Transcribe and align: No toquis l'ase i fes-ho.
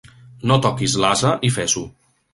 No 0.51 0.57
toquis 0.65 0.97
l'ase 1.05 1.37
i 1.51 1.55
fes-ho. 1.59 1.85